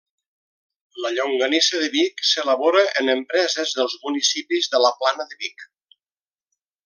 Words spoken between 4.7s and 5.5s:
de la Plana de